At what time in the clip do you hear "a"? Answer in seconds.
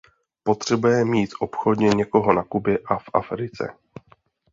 2.85-2.97